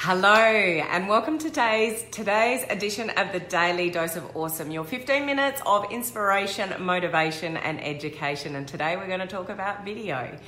Hello 0.00 0.30
and 0.30 1.08
welcome 1.08 1.38
to 1.38 1.48
today's 1.48 2.04
today's 2.12 2.64
edition 2.70 3.10
of 3.10 3.32
the 3.32 3.40
Daily 3.40 3.90
Dose 3.90 4.14
of 4.14 4.36
Awesome, 4.36 4.70
your 4.70 4.84
15 4.84 5.26
minutes 5.26 5.60
of 5.66 5.90
inspiration, 5.90 6.72
motivation 6.78 7.56
and 7.56 7.84
education. 7.84 8.54
And 8.54 8.68
today 8.68 8.96
we're 8.96 9.08
going 9.08 9.18
to 9.18 9.26
talk 9.26 9.48
about 9.48 9.84
video. 9.84 10.38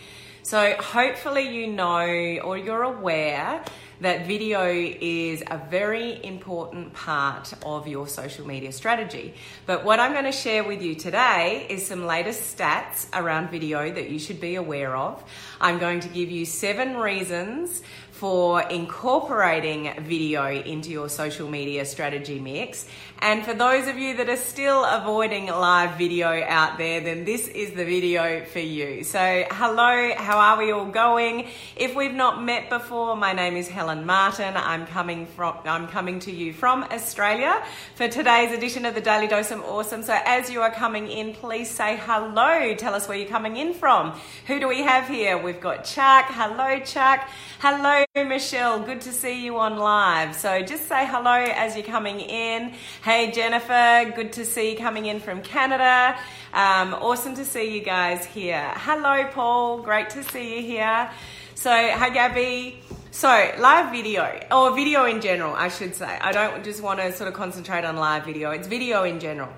So 0.42 0.74
hopefully 0.78 1.48
you 1.48 1.66
know 1.66 2.38
or 2.44 2.56
you're 2.58 2.84
aware 2.84 3.64
that 4.00 4.26
video 4.26 4.66
is 4.70 5.42
a 5.46 5.58
very 5.68 6.24
important 6.24 6.94
part 6.94 7.52
of 7.62 7.86
your 7.86 8.08
social 8.08 8.46
media 8.46 8.72
strategy. 8.72 9.34
But 9.66 9.84
what 9.84 10.00
I'm 10.00 10.12
going 10.12 10.24
to 10.24 10.32
share 10.32 10.64
with 10.64 10.80
you 10.80 10.94
today 10.94 11.66
is 11.68 11.86
some 11.86 12.06
latest 12.06 12.56
stats 12.56 13.06
around 13.12 13.50
video 13.50 13.92
that 13.92 14.08
you 14.08 14.18
should 14.18 14.40
be 14.40 14.54
aware 14.54 14.96
of. 14.96 15.22
I'm 15.60 15.78
going 15.78 16.00
to 16.00 16.08
give 16.08 16.30
you 16.30 16.46
seven 16.46 16.96
reasons 16.96 17.82
for 18.20 18.60
incorporating 18.60 19.94
video 20.02 20.50
into 20.50 20.90
your 20.90 21.08
social 21.08 21.48
media 21.48 21.86
strategy 21.86 22.38
mix. 22.38 22.86
And 23.22 23.42
for 23.46 23.54
those 23.54 23.88
of 23.88 23.98
you 23.98 24.18
that 24.18 24.28
are 24.28 24.36
still 24.36 24.84
avoiding 24.84 25.46
live 25.46 25.96
video 25.96 26.42
out 26.46 26.76
there, 26.76 27.00
then 27.00 27.24
this 27.24 27.48
is 27.48 27.70
the 27.70 27.84
video 27.86 28.44
for 28.44 28.58
you. 28.58 29.04
So, 29.04 29.44
hello, 29.50 30.12
how 30.16 30.38
are 30.38 30.58
we 30.58 30.70
all 30.70 30.84
going? 30.84 31.48
If 31.76 31.96
we've 31.96 32.12
not 32.12 32.42
met 32.42 32.68
before, 32.68 33.16
my 33.16 33.32
name 33.32 33.56
is 33.56 33.68
Helen 33.68 34.04
Martin. 34.04 34.54
I'm 34.54 34.86
coming 34.86 35.24
from 35.24 35.56
I'm 35.64 35.88
coming 35.88 36.18
to 36.20 36.30
you 36.30 36.52
from 36.52 36.84
Australia 36.84 37.62
for 37.94 38.06
today's 38.06 38.52
edition 38.52 38.84
of 38.84 38.94
the 38.94 39.00
Daily 39.00 39.28
Dose 39.28 39.50
of 39.50 39.62
Awesome. 39.64 40.02
So, 40.02 40.18
as 40.26 40.50
you 40.50 40.60
are 40.60 40.70
coming 40.70 41.10
in, 41.10 41.32
please 41.32 41.70
say 41.70 41.98
hello. 42.02 42.74
Tell 42.74 42.94
us 42.94 43.08
where 43.08 43.16
you're 43.16 43.28
coming 43.28 43.56
in 43.56 43.72
from. 43.72 44.12
Who 44.46 44.60
do 44.60 44.68
we 44.68 44.82
have 44.82 45.08
here? 45.08 45.38
We've 45.42 45.60
got 45.60 45.84
Chuck. 45.84 46.26
Hello, 46.28 46.80
Chuck. 46.80 47.28
Hello, 47.60 48.04
Michelle. 48.16 48.80
Good 48.80 49.02
to 49.02 49.12
see 49.12 49.44
you 49.44 49.56
on 49.58 49.76
live. 49.76 50.34
So 50.34 50.62
just 50.62 50.88
say 50.88 51.06
hello 51.06 51.30
as 51.30 51.76
you're 51.76 51.86
coming 51.86 52.18
in. 52.18 52.72
Hey, 53.04 53.30
Jennifer. 53.30 54.10
Good 54.16 54.32
to 54.32 54.44
see 54.44 54.72
you 54.72 54.76
coming 54.76 55.06
in 55.06 55.20
from 55.20 55.42
Canada. 55.42 56.18
Um, 56.52 56.92
awesome 56.94 57.36
to 57.36 57.44
see 57.44 57.72
you 57.72 57.84
guys 57.84 58.24
here. 58.24 58.72
Hello, 58.74 59.28
Paul. 59.30 59.82
Great 59.82 60.10
to 60.10 60.24
see 60.24 60.56
you 60.56 60.62
here. 60.62 61.08
So, 61.54 61.70
hi, 61.70 62.10
Gabby. 62.10 62.82
So, 63.12 63.28
live 63.58 63.92
video, 63.92 64.40
or 64.50 64.74
video 64.74 65.04
in 65.04 65.20
general, 65.20 65.54
I 65.54 65.68
should 65.68 65.94
say. 65.94 66.18
I 66.20 66.32
don't 66.32 66.64
just 66.64 66.82
want 66.82 66.98
to 66.98 67.12
sort 67.12 67.28
of 67.28 67.34
concentrate 67.34 67.84
on 67.84 67.94
live 67.94 68.24
video, 68.24 68.50
it's 68.50 68.66
video 68.66 69.04
in 69.04 69.20
general 69.20 69.52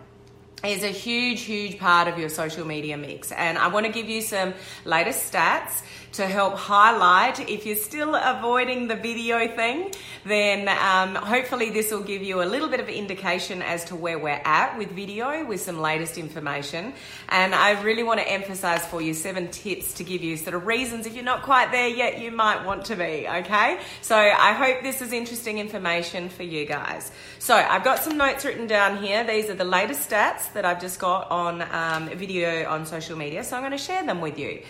is 0.65 0.85
a 0.85 0.89
huge, 0.89 1.43
huge 1.43 1.79
part 1.79 2.07
of 2.09 2.19
your 2.19 2.29
social 2.29 2.65
media 2.65 2.97
mix. 2.97 3.33
And 3.33 3.59
I 3.59 3.69
want 3.69 3.87
to 3.87 3.93
give 3.93 4.09
you 4.09 4.23
some 4.23 4.55
latest 4.85 5.33
stats 5.33 5.83
to 6.13 6.27
help 6.27 6.55
highlight. 6.55 7.41
If 7.49 7.67
you're 7.67 7.75
still 7.75 8.15
avoiding 8.15 8.87
the 8.87 8.95
video 8.95 9.49
thing, 9.49 9.93
then 10.25 10.69
um, 10.69 11.15
hopefully 11.15 11.71
this 11.71 11.91
will 11.91 12.03
give 12.03 12.23
you 12.23 12.43
a 12.43 12.45
little 12.45 12.69
bit 12.69 12.81
of 12.81 12.89
indication 12.89 13.63
as 13.63 13.85
to 13.87 13.97
where 13.97 14.19
we're 14.19 14.41
at 14.45 14.77
with 14.77 14.91
video 14.91 15.45
with 15.45 15.61
some 15.61 15.81
latest 15.81 16.19
information. 16.19 16.93
And 17.31 17.55
I 17.55 17.81
really 17.83 18.03
want 18.03 18.21
to 18.21 18.31
emphasize 18.31 18.85
for 18.87 19.01
you 19.01 19.15
seven 19.15 19.49
tips 19.49 19.95
to 19.95 20.05
give 20.05 20.23
you 20.23 20.37
sort 20.37 20.55
of 20.55 20.67
reasons 20.67 21.07
if 21.07 21.15
you're 21.15 21.25
not 21.25 21.43
quite 21.43 21.73
there 21.73 21.89
yet, 21.89 22.21
you 22.21 22.31
might 22.31 22.65
want 22.65 22.85
to 22.87 22.97
be, 22.97 23.27
okay? 23.27 23.81
So 24.03 24.17
I 24.17 24.53
hope 24.53 24.83
this 24.83 25.01
is 25.01 25.13
interesting 25.13 25.59
information 25.59 26.29
for 26.29 26.43
you 26.43 26.67
guys. 26.67 27.11
So 27.39 27.55
I've 27.55 27.85
got 27.85 28.01
some 28.01 28.17
notes 28.17 28.45
written 28.45 28.67
down 28.67 29.03
here. 29.03 29.25
These 29.25 29.49
are 29.49 29.55
the 29.55 29.65
latest 29.65 30.09
stats 30.09 30.52
that 30.53 30.65
I've 30.65 30.81
just 30.81 30.99
got 30.99 31.31
on 31.31 31.63
um, 31.63 32.09
video 32.17 32.69
on 32.69 32.87
social 32.87 33.17
media. 33.17 33.45
So 33.45 33.57
I'm 33.57 33.63
going 33.63 33.73
to 33.73 33.79
share 33.79 34.05
them 34.05 34.21
with 34.21 34.39
you. 34.39 34.63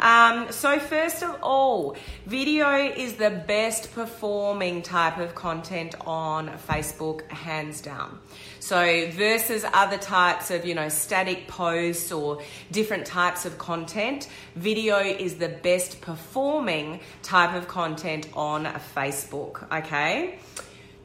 Um, 0.00 0.52
so, 0.52 0.78
first 0.78 1.22
of 1.24 1.38
all, 1.42 1.96
video 2.24 2.70
is 2.76 3.14
the 3.14 3.30
best 3.30 3.92
performing 3.94 4.82
type 4.82 5.18
of 5.18 5.34
content 5.34 5.96
on 6.06 6.50
Facebook, 6.68 7.28
hands 7.30 7.80
down. 7.80 8.20
So, 8.60 9.10
versus 9.10 9.64
other 9.72 9.98
types 9.98 10.52
of, 10.52 10.64
you 10.64 10.74
know, 10.74 10.88
static 10.88 11.48
posts 11.48 12.12
or 12.12 12.42
different 12.70 13.06
types 13.06 13.44
of 13.44 13.58
content, 13.58 14.28
video 14.54 14.98
is 14.98 15.36
the 15.36 15.48
best 15.48 16.00
performing 16.00 17.00
type 17.22 17.54
of 17.54 17.66
content 17.66 18.28
on 18.34 18.66
Facebook, 18.94 19.70
okay? 19.72 20.38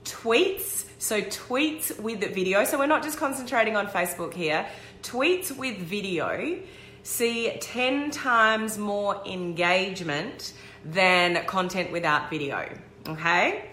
Tweets, 0.05 0.85
so 1.03 1.19
tweets 1.19 1.99
with 1.99 2.21
video, 2.33 2.63
so 2.63 2.79
we're 2.79 2.85
not 2.85 3.03
just 3.03 3.17
concentrating 3.17 3.75
on 3.75 3.87
Facebook 3.87 4.33
here, 4.33 4.65
tweets 5.01 5.51
with 5.51 5.77
video 5.77 6.57
see 7.03 7.51
10 7.59 8.09
times 8.09 8.77
more 8.77 9.21
engagement 9.25 10.53
than 10.85 11.45
content 11.45 11.91
without 11.91 12.29
video. 12.29 12.69
Okay? 13.05 13.65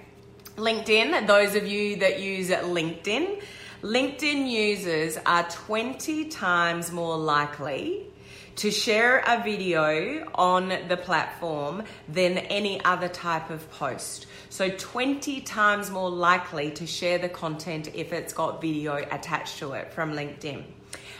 LinkedIn, 0.57 1.29
those 1.29 1.55
of 1.55 1.69
you 1.69 1.95
that 1.97 2.19
use 2.19 2.49
LinkedIn, 2.49 3.41
LinkedIn 3.83 4.51
users 4.51 5.17
are 5.25 5.49
20 5.51 6.25
times 6.31 6.91
more 6.91 7.17
likely 7.17 8.11
to 8.57 8.71
share 8.71 9.23
a 9.27 9.43
video 9.43 10.29
on 10.35 10.69
the 10.89 10.97
platform 10.97 11.85
than 12.09 12.39
any 12.39 12.83
other 12.85 13.09
type 13.09 13.51
of 13.51 13.71
post. 13.71 14.27
So 14.49 14.69
20 14.69 15.41
times 15.43 15.91
more 15.91 16.11
likely 16.11 16.71
to 16.73 16.87
share 16.87 17.19
the 17.19 17.29
content 17.29 17.89
if 17.95 18.13
it's 18.13 18.33
got 18.33 18.61
video 18.61 18.97
attached 18.97 19.59
to 19.59 19.73
it 19.73 19.93
from 19.93 20.13
LinkedIn. 20.13 20.65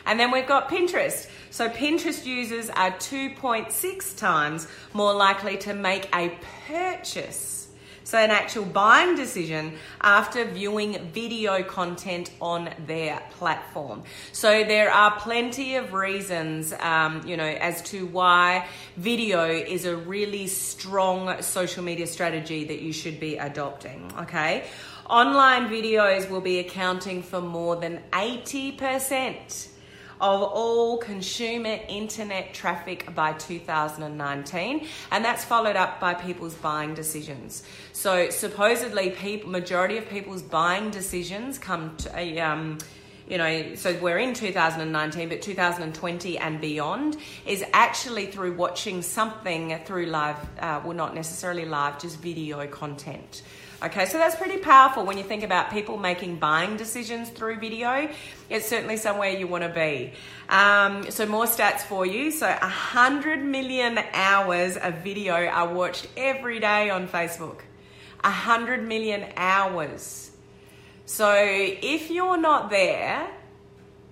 And 0.07 0.19
then 0.19 0.31
we've 0.31 0.47
got 0.47 0.69
Pinterest. 0.69 1.29
So 1.51 1.69
Pinterest 1.69 2.25
users 2.25 2.71
are 2.71 2.91
2.6 2.93 4.19
times 4.19 4.67
more 4.93 5.15
likely 5.15 5.57
to 5.59 5.75
make 5.75 6.09
a 6.15 6.37
purchase. 6.67 7.60
So, 8.05 8.19
an 8.19 8.31
actual 8.31 8.65
buying 8.65 9.15
decision 9.15 9.75
after 10.01 10.45
viewing 10.45 11.11
video 11.13 11.63
content 11.63 12.31
on 12.41 12.71
their 12.87 13.23
platform. 13.33 14.03
So, 14.33 14.65
there 14.65 14.91
are 14.91 15.13
plenty 15.19 15.77
of 15.77 15.93
reasons, 15.93 16.73
um, 16.73 17.27
you 17.27 17.37
know, 17.37 17.45
as 17.45 17.83
to 17.91 18.07
why 18.07 18.67
video 18.97 19.45
is 19.47 19.85
a 19.85 19.97
really 19.97 20.47
strong 20.47 21.43
social 21.43 21.85
media 21.85 22.07
strategy 22.07 22.65
that 22.65 22.81
you 22.81 22.93
should 22.93 23.21
be 23.21 23.37
adopting. 23.37 24.11
Okay. 24.19 24.65
Online 25.09 25.69
videos 25.69 26.31
will 26.31 26.41
be 26.41 26.61
accounting 26.61 27.23
for 27.23 27.41
more 27.41 27.75
than 27.75 28.01
80% 28.13 29.69
of 30.21 30.43
all 30.43 30.99
consumer 30.99 31.79
internet 31.89 32.53
traffic 32.53 33.15
by 33.15 33.33
2019, 33.33 34.87
and 35.11 35.25
that's 35.25 35.45
followed 35.45 35.77
up 35.77 35.99
by 35.99 36.15
people's 36.15 36.55
buying 36.55 36.95
decisions. 36.95 37.63
So 37.93 38.31
supposedly, 38.31 39.11
people, 39.11 39.51
majority 39.51 39.97
of 39.97 40.09
people's 40.09 40.43
buying 40.43 40.91
decisions 40.91 41.59
come 41.59 41.97
to 41.99 42.19
a 42.19 42.39
um, 42.41 42.79
you 43.31 43.39
know, 43.39 43.77
so 43.77 43.97
we're 44.03 44.19
in 44.19 44.35
2019, 44.35 45.29
but 45.29 45.41
2020 45.41 46.37
and 46.39 46.61
beyond 46.61 47.17
is 47.47 47.65
actually 47.73 48.27
through 48.27 48.55
watching 48.55 49.03
something 49.03 49.79
through 49.85 50.07
live, 50.07 50.37
uh, 50.59 50.81
well, 50.85 50.95
not 50.95 51.15
necessarily 51.15 51.65
live, 51.65 52.01
just 52.01 52.19
video 52.19 52.67
content. 52.67 53.43
Okay, 53.83 54.05
so 54.05 54.19
that's 54.19 54.37
pretty 54.37 54.59
powerful 54.59 55.07
when 55.07 55.17
you 55.17 55.25
think 55.25 55.43
about 55.43 55.71
people 55.71 55.97
making 55.97 56.37
buying 56.37 56.77
decisions 56.77 57.31
through 57.31 57.59
video. 57.59 58.11
It's 58.51 58.69
certainly 58.69 58.99
somewhere 58.99 59.31
you 59.31 59.47
want 59.47 59.65
to 59.65 59.71
be. 59.71 60.13
Um, 60.51 61.11
so, 61.11 61.25
more 61.25 61.47
stats 61.47 61.81
for 61.81 62.05
you. 62.05 62.31
So, 62.31 62.47
100 62.47 63.43
million 63.43 63.99
hours 64.13 64.77
of 64.77 64.97
video 64.97 65.47
are 65.47 65.73
watched 65.73 66.09
every 66.15 66.61
day 66.61 66.91
on 66.91 67.09
Facebook. 67.09 67.61
100 68.23 68.87
million 68.87 69.25
hours. 69.35 70.31
So, 71.07 71.35
if 71.35 72.11
you're 72.11 72.37
not 72.37 72.69
there, 72.69 73.31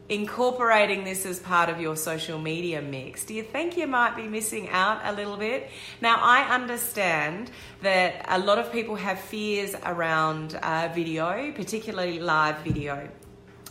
incorporating 0.09 1.05
this 1.05 1.27
as 1.27 1.39
part 1.39 1.69
of 1.69 1.81
your 1.81 1.97
social 1.97 2.39
media 2.39 2.81
mix, 2.81 3.25
do 3.25 3.35
you 3.35 3.43
think 3.43 3.77
you 3.77 3.87
might 3.87 4.17
be 4.17 4.27
missing 4.27 4.69
out 4.71 5.01
a 5.05 5.13
little 5.13 5.37
bit? 5.37 5.71
Now, 6.01 6.19
I 6.23 6.55
understand 6.55 7.51
that 7.83 8.25
a 8.29 8.39
lot 8.39 8.59
of 8.59 8.73
people 8.73 8.97
have 8.97 9.21
fears 9.21 9.75
around 9.84 10.55
uh, 10.57 10.91
video, 10.95 11.53
particularly 11.53 12.21
live 12.21 12.59
video. 12.60 13.09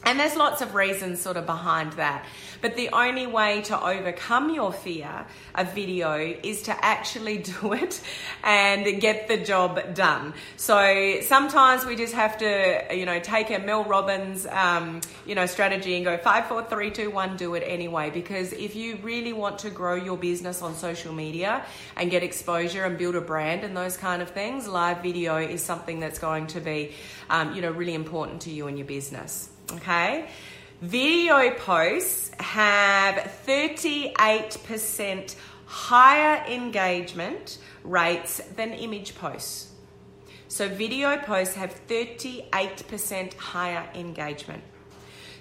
And 0.08 0.18
there's 0.18 0.38
lots 0.38 0.62
of 0.62 0.74
reasons 0.74 1.20
sort 1.20 1.36
of 1.36 1.46
behind 1.46 1.92
that. 1.94 2.24
But 2.62 2.78
the 2.78 2.92
only 2.92 3.28
way 3.28 3.64
to 3.64 3.78
overcome 3.78 4.56
your 4.56 4.72
fear 4.72 5.26
of 5.54 5.74
video 5.74 6.16
is 6.16 6.62
to 6.62 6.86
actually 6.86 7.38
do 7.62 7.74
it 7.74 8.00
and 8.42 9.02
get 9.02 9.28
the 9.28 9.36
job 9.36 9.96
done. 9.96 10.34
So 10.56 11.20
sometimes 11.24 11.86
we 11.86 11.98
just 11.98 12.14
have 12.14 12.38
to, 12.38 12.86
you 12.96 13.06
know, 13.06 13.20
take 13.20 13.50
a 13.50 13.60
Mel 13.60 13.84
Robbins, 13.84 14.46
um, 14.46 15.02
you 15.26 15.36
know, 15.36 15.46
strategy 15.46 15.98
and 15.98 16.06
go 16.06 16.18
five, 16.18 16.46
four, 16.46 16.64
three, 16.64 16.90
two, 16.90 17.12
one, 17.12 17.36
do 17.36 17.56
it 17.56 17.64
anyway. 17.68 18.10
Because 18.10 18.54
if 18.54 18.78
you 18.78 18.96
really 19.04 19.34
want 19.34 19.60
to 19.60 19.70
grow 19.70 19.96
your 19.96 20.16
business 20.16 20.62
on 20.62 20.74
social 20.76 21.14
media 21.14 21.66
and 21.98 22.10
get 22.10 22.24
exposure 22.24 22.86
and 22.86 22.98
build 22.98 23.16
a 23.16 23.22
brand 23.22 23.66
and 23.66 23.76
those 23.76 23.98
kind 23.98 24.22
of 24.22 24.30
things, 24.30 24.70
live 24.70 25.04
video 25.04 25.36
is 25.36 25.62
something 25.62 26.00
that's 26.00 26.18
going 26.18 26.48
to 26.48 26.62
be, 26.62 26.94
um, 27.30 27.54
you 27.54 27.62
know, 27.62 27.72
really 27.72 27.94
important 27.94 28.44
to 28.44 28.52
you 28.52 28.68
and 28.68 28.78
your 28.78 28.88
business. 28.88 29.50
Okay. 29.74 30.30
Video 30.82 31.52
posts 31.56 32.32
have 32.40 33.16
38% 33.48 35.36
higher 35.66 36.46
engagement 36.48 37.58
rates 37.84 38.42
than 38.56 38.74
image 38.74 39.16
posts. 39.16 39.72
So 40.48 40.70
video 40.70 41.18
posts 41.18 41.56
have 41.56 41.76
38% 41.88 43.34
higher 43.36 43.90
engagement. 43.96 44.64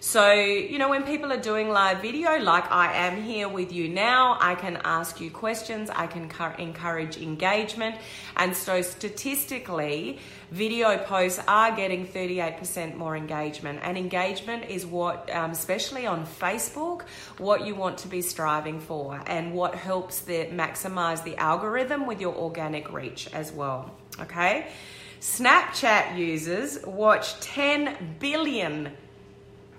So, 0.06 0.30
you 0.32 0.78
know, 0.78 0.88
when 0.88 1.02
people 1.02 1.32
are 1.32 1.40
doing 1.40 1.68
live 1.68 2.00
video, 2.00 2.38
like 2.38 2.70
I 2.70 2.92
am 2.92 3.20
here 3.20 3.48
with 3.48 3.72
you 3.72 3.88
now, 3.88 4.38
I 4.40 4.54
can 4.54 4.78
ask 4.84 5.20
you 5.20 5.32
questions, 5.32 5.90
I 5.90 6.06
can 6.06 6.30
encourage 6.60 7.16
engagement. 7.16 7.96
And 8.36 8.54
so, 8.54 8.82
statistically, 8.82 10.20
video 10.52 10.96
posts 10.96 11.42
are 11.48 11.74
getting 11.74 12.06
38% 12.06 12.94
more 12.94 13.16
engagement. 13.16 13.80
And 13.82 13.98
engagement 13.98 14.66
is 14.70 14.86
what, 14.86 15.28
um, 15.34 15.50
especially 15.50 16.06
on 16.06 16.24
Facebook, 16.24 17.02
what 17.38 17.66
you 17.66 17.74
want 17.74 17.98
to 17.98 18.08
be 18.08 18.22
striving 18.22 18.78
for 18.78 19.20
and 19.26 19.54
what 19.54 19.74
helps 19.74 20.20
the, 20.20 20.46
maximize 20.52 21.24
the 21.24 21.36
algorithm 21.36 22.06
with 22.06 22.20
your 22.20 22.36
organic 22.36 22.92
reach 22.92 23.28
as 23.34 23.50
well. 23.50 23.90
Okay? 24.20 24.68
Snapchat 25.20 26.16
users 26.16 26.78
watch 26.86 27.40
10 27.40 28.18
billion 28.20 28.92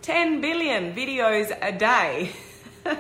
10 0.02 0.42
billion 0.42 0.94
videos 0.94 1.56
a 1.62 1.72
day. 1.72 2.32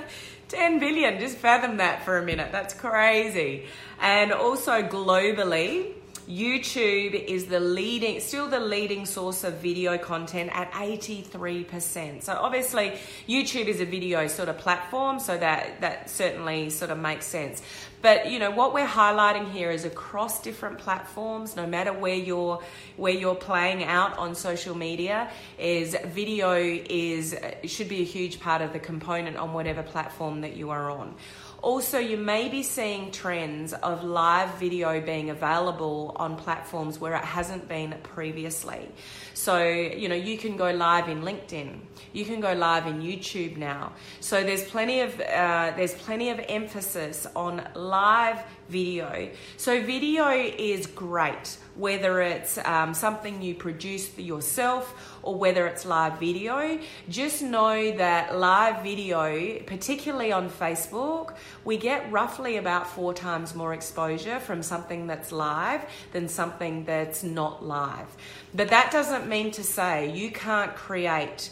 10 0.50 0.80
billion, 0.80 1.20
just 1.20 1.38
fathom 1.38 1.78
that 1.78 2.04
for 2.06 2.18
a 2.18 2.24
minute. 2.24 2.52
That's 2.52 2.74
crazy. 2.74 3.66
And 4.00 4.32
also 4.32 4.82
globally, 4.82 5.94
YouTube 6.27 7.13
is 7.13 7.45
the 7.45 7.62
leading, 7.62 8.19
still 8.19 8.50
the 8.50 8.59
leading 8.59 9.06
source 9.06 9.45
of 9.45 9.56
video 9.56 9.97
content 9.97 10.50
at 10.53 10.69
83%. 10.74 12.21
So 12.21 12.33
obviously, 12.33 13.00
YouTube 13.29 13.68
is 13.68 13.79
a 13.79 13.85
video 13.85 14.27
sort 14.27 14.50
of 14.50 14.57
platform, 14.57 15.19
so 15.19 15.38
that 15.38 15.79
that 15.79 16.09
certainly 16.09 16.69
sort 16.69 16.91
of 16.91 17.00
makes 17.00 17.25
sense. 17.25 17.62
But 18.01 18.29
you 18.29 18.39
know 18.39 18.51
what 18.51 18.74
we're 18.74 18.85
highlighting 18.85 19.51
here 19.51 19.71
is 19.71 19.85
across 19.85 20.41
different 20.41 20.79
platforms, 20.79 21.56
no 21.56 21.65
matter 21.65 21.94
where 21.94 22.15
you're 22.15 22.62
where 22.97 23.13
you're 23.13 23.33
playing 23.33 23.85
out 23.85 24.18
on 24.18 24.35
social 24.35 24.75
media, 24.75 25.31
is 25.57 25.95
video 26.07 26.56
is 26.56 27.35
should 27.63 27.88
be 27.88 28.01
a 28.01 28.06
huge 28.06 28.41
part 28.41 28.62
of 28.62 28.74
the 28.74 28.79
component 28.79 29.38
on 29.38 29.53
whatever 29.53 29.81
platform 29.81 30.41
that 30.41 30.57
you 30.57 30.71
are 30.71 30.91
on. 30.91 31.15
Also, 31.62 31.98
you 31.98 32.18
may 32.18 32.50
be 32.50 32.62
seeing 32.62 33.12
trends 33.12 33.74
of 33.74 34.04
live 34.04 34.54
video 34.59 35.01
being 35.01 35.30
available 35.30 36.15
on 36.18 36.36
platforms 36.36 37.00
where 37.00 37.15
it 37.15 37.24
hasn't 37.24 37.68
been 37.68 37.95
previously. 38.04 38.88
So, 39.33 39.63
you 39.63 40.07
know, 40.07 40.15
you 40.15 40.38
can 40.38 40.56
go 40.56 40.71
live 40.71 41.09
in 41.09 41.21
LinkedIn, 41.21 41.80
you 42.13 42.25
can 42.25 42.39
go 42.39 42.54
live 42.54 42.88
in 42.88 43.01
YouTube 43.01 43.57
now. 43.57 43.94
So 44.19 44.44
there's 44.44 44.63
plenty 44.65 45.01
of 45.01 45.19
uh, 45.19 45.74
there's 45.75 45.94
plenty 45.94 46.30
of 46.30 46.39
emphasis 46.48 47.27
on 47.36 47.68
live 47.75 48.44
video. 48.69 49.30
So 49.58 49.81
video 49.81 50.30
is 50.30 50.88
great 50.88 51.58
whether 51.78 52.22
it's 52.22 52.58
um, 52.66 52.94
something 52.94 53.42
you 53.42 53.54
produce 53.54 54.08
for 54.08 54.22
yourself 54.22 55.18
or 55.22 55.36
whether 55.36 55.68
it's 55.68 55.86
live 55.86 56.19
video. 56.19 56.80
Just 57.08 57.42
know 57.42 57.96
that 57.98 58.38
live 58.38 58.84
video, 58.84 59.60
particularly 59.60 60.31
on 60.31 60.50
Facebook, 60.50 61.36
we 61.64 61.78
get 61.78 62.12
roughly 62.12 62.58
about 62.58 62.88
four 62.88 63.14
times 63.14 63.54
more 63.54 63.74
exposure 63.74 64.40
from 64.40 64.64
something 64.64 65.06
that's 65.08 65.31
live 65.31 65.86
than 66.13 66.28
something 66.28 66.84
that's 66.86 67.24
not 67.24 67.63
live. 67.63 68.08
But 68.56 68.70
that 68.70 68.92
doesn't 68.92 69.28
mean 69.28 69.52
to 69.52 69.63
say 69.63 70.12
you 70.12 70.31
can't 70.31 70.75
create 70.75 71.52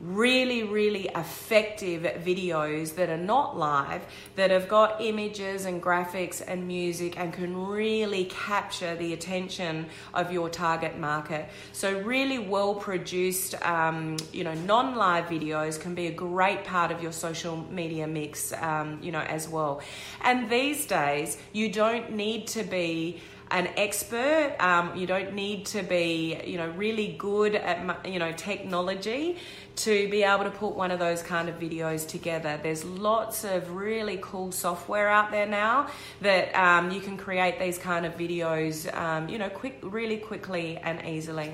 really, 0.00 0.62
really 0.62 1.08
effective 1.14 2.02
videos 2.24 2.94
that 2.94 3.08
are 3.08 3.16
not 3.16 3.58
live, 3.58 4.06
that 4.36 4.50
have 4.50 4.68
got 4.68 5.00
images 5.00 5.64
and 5.64 5.82
graphics 5.82 6.42
and 6.46 6.66
music 6.66 7.18
and 7.18 7.32
can 7.32 7.66
really 7.66 8.26
capture 8.26 8.94
the 8.96 9.12
attention 9.12 9.86
of 10.14 10.32
your 10.32 10.48
target 10.48 10.98
market. 10.98 11.48
So, 11.72 12.00
really 12.00 12.38
well 12.38 12.74
produced, 12.74 13.54
um, 13.66 14.16
you 14.32 14.44
know, 14.44 14.54
non 14.54 14.94
live 14.94 15.26
videos 15.26 15.80
can 15.80 15.94
be 15.94 16.06
a 16.06 16.12
great 16.12 16.64
part 16.64 16.90
of 16.90 17.02
your 17.02 17.12
social 17.12 17.56
media 17.70 18.06
mix, 18.06 18.52
um, 18.52 18.98
you 19.02 19.12
know, 19.12 19.20
as 19.20 19.48
well. 19.48 19.82
And 20.22 20.48
these 20.48 20.86
days, 20.86 21.38
you 21.52 21.72
don't 21.72 22.12
need 22.12 22.46
to 22.48 22.62
be 22.62 23.20
an 23.50 23.68
expert. 23.76 24.56
Um, 24.60 24.96
you 24.96 25.06
don't 25.06 25.34
need 25.34 25.66
to 25.66 25.82
be, 25.82 26.40
you 26.44 26.58
know, 26.58 26.68
really 26.70 27.14
good 27.18 27.54
at, 27.54 28.06
you 28.06 28.18
know, 28.18 28.32
technology 28.32 29.36
to 29.76 30.08
be 30.10 30.24
able 30.24 30.44
to 30.44 30.50
put 30.50 30.74
one 30.74 30.90
of 30.90 30.98
those 30.98 31.22
kind 31.22 31.48
of 31.48 31.58
videos 31.58 32.06
together. 32.06 32.58
There's 32.62 32.84
lots 32.84 33.44
of 33.44 33.70
really 33.70 34.18
cool 34.20 34.50
software 34.50 35.08
out 35.08 35.30
there 35.30 35.46
now 35.46 35.88
that 36.20 36.52
um, 36.54 36.90
you 36.90 37.00
can 37.00 37.16
create 37.16 37.58
these 37.60 37.78
kind 37.78 38.04
of 38.04 38.16
videos, 38.16 38.92
um, 38.96 39.28
you 39.28 39.38
know, 39.38 39.48
quick, 39.48 39.78
really 39.82 40.16
quickly 40.16 40.78
and 40.78 41.06
easily. 41.06 41.52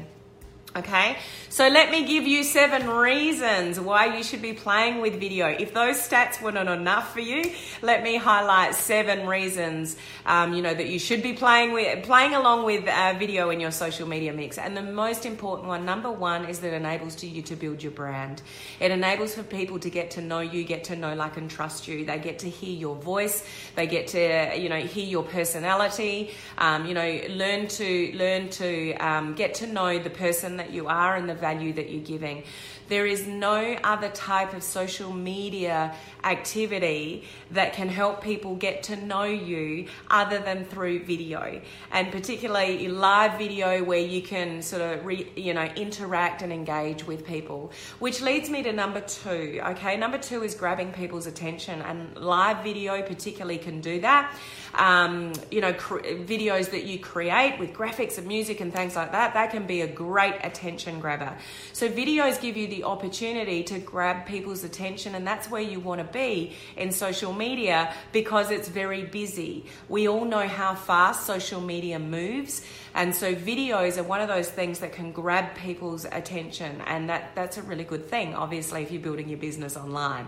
Okay, 0.77 1.17
so 1.51 1.69
let 1.69 1.93
me 1.93 2.05
give 2.05 2.27
you 2.27 2.43
seven 2.43 2.89
reasons 2.89 3.79
why 3.79 4.17
you 4.17 4.25
should 4.25 4.43
be 4.43 4.55
playing 4.55 5.01
with 5.01 5.21
video. 5.21 5.47
If 5.47 5.73
those 5.73 5.99
stats 5.99 6.43
were 6.43 6.51
not 6.51 6.67
enough 6.67 7.13
for 7.13 7.21
you, 7.21 7.53
let 7.81 8.03
me 8.03 8.17
highlight 8.17 8.75
seven 8.75 9.25
reasons, 9.29 9.97
um, 10.27 10.53
you 10.53 10.63
know, 10.63 10.75
that 10.75 10.89
you 10.89 10.99
should 10.99 11.23
be 11.23 11.33
playing 11.33 11.75
with, 11.75 12.03
playing 12.03 12.35
along 12.35 12.65
with 12.65 12.89
uh, 12.89 13.15
video 13.17 13.51
in 13.51 13.61
your 13.61 13.71
social 13.71 14.09
media 14.09 14.33
mix. 14.33 14.59
And 14.59 14.77
the 14.77 14.83
most 14.83 15.25
important 15.25 15.69
one, 15.69 15.85
number 15.85 16.11
one, 16.11 16.47
is 16.47 16.59
that 16.59 16.73
it 16.73 16.75
enables 16.75 17.23
you 17.23 17.43
to 17.43 17.55
build 17.55 17.81
your 17.81 17.93
brand. 17.93 18.43
It 18.81 18.91
enables 18.91 19.33
for 19.33 19.45
people 19.45 19.79
to 19.79 19.91
get 19.91 20.11
to 20.13 20.23
know 20.23 20.41
you, 20.41 20.65
get 20.65 20.83
to 20.85 20.97
know, 20.97 21.15
like, 21.15 21.37
and 21.37 21.49
trust 21.49 21.87
you. 21.87 22.05
They 22.05 22.19
get 22.19 22.41
to 22.41 22.51
hear 22.51 22.77
your 22.77 22.97
voice. 22.97 23.47
They 23.77 23.87
get 23.87 24.09
to, 24.09 24.59
you 24.59 24.69
know, 24.69 24.81
hear 24.81 25.07
your 25.07 25.23
personality. 25.23 26.33
Um, 26.59 26.85
you 26.85 26.95
know, 26.95 27.21
learn 27.29 27.69
to 27.69 28.13
learn 28.17 28.49
to 28.49 28.95
um, 28.95 29.35
get 29.35 29.55
to 29.57 29.69
know 29.69 30.01
the 30.01 30.11
person 30.11 30.64
that 30.65 30.73
you 30.73 30.87
are 30.89 31.17
and 31.17 31.29
the 31.29 31.35
value 31.35 31.73
that 31.75 31.91
you're 31.91 32.03
giving. 32.03 32.43
There 32.89 33.07
is 33.07 33.27
no 33.27 33.77
other 33.83 34.11
type 34.11 34.53
of 34.53 34.63
social 34.63 35.13
media 35.13 35.95
activity 36.23 37.25
that 37.51 37.73
can 37.73 37.89
help 37.89 38.23
people 38.23 38.57
get 38.57 38.85
to 38.85 38.97
know 38.97 39.25
you 39.25 39.87
other 40.11 40.39
than 40.39 40.65
through 40.65 41.05
video. 41.05 41.61
And 41.93 42.13
particularly 42.13 42.89
live 42.89 43.39
video 43.39 43.83
where 43.83 44.01
you 44.01 44.23
can 44.23 44.63
sort 44.63 44.83
of 44.83 45.05
re, 45.05 45.31
you 45.37 45.55
know 45.55 45.65
interact 45.77 46.43
and 46.43 46.53
engage 46.53 47.07
with 47.07 47.27
people. 47.27 47.73
Which 47.99 48.21
leads 48.21 48.51
me 48.51 48.63
to 48.63 48.73
number 48.73 49.01
2 49.01 49.61
okay? 49.69 49.97
Number 49.97 50.19
2 50.19 50.43
is 50.43 50.55
grabbing 50.55 50.93
people's 50.93 51.27
attention 51.27 51.81
and 51.83 52.17
live 52.17 52.63
video 52.63 53.03
particularly 53.03 53.59
can 53.59 53.81
do 53.81 54.01
that. 54.01 54.37
Um, 54.75 55.33
you 55.51 55.61
know 55.61 55.73
cr- 55.73 56.01
videos 56.01 56.71
that 56.71 56.85
you 56.85 56.99
create 56.99 57.59
with 57.59 57.73
graphics 57.73 58.19
and 58.19 58.27
music 58.27 58.61
and 58.61 58.73
things 58.73 58.97
like 58.97 59.13
that 59.13 59.35
that 59.35 59.51
can 59.51 59.67
be 59.67 59.83
a 59.83 59.87
great 59.87 60.35
attention 60.43 61.01
grabber. 61.01 61.37
So 61.73 61.89
videos 61.89 62.41
give 62.41 62.57
you 62.57 62.74
the 62.75 62.85
opportunity 62.85 63.63
to 63.63 63.79
grab 63.79 64.27
people's 64.27 64.65
attention 64.65 65.15
and 65.15 65.25
that's 65.27 65.49
where 65.49 65.63
you 65.63 65.79
want 65.79 66.01
to 66.01 66.13
be 66.13 66.55
in 66.77 66.91
social 66.91 67.33
media 67.33 67.95
because 68.13 68.51
it's 68.51 68.69
very 68.69 69.05
busy. 69.05 69.67
We 69.89 70.09
all 70.09 70.25
know 70.25 70.49
how 70.49 70.75
fast 70.75 71.25
social 71.25 71.61
media 71.61 71.99
moves, 71.99 72.65
and 72.95 73.15
so 73.15 73.35
videos 73.35 73.99
are 73.99 74.03
one 74.03 74.21
of 74.21 74.29
those 74.29 74.49
things 74.49 74.81
that 74.81 74.93
can 74.93 75.13
grab 75.13 75.55
people's 75.55 76.05
attention, 76.05 76.81
and 76.87 77.09
that, 77.11 77.35
that's 77.35 77.59
a 77.59 77.63
really 77.63 77.85
good 77.85 78.07
thing, 78.09 78.35
obviously, 78.35 78.83
if 78.83 78.91
you're 78.91 79.03
building 79.03 79.29
your 79.29 79.39
business 79.39 79.77
online. 79.77 80.27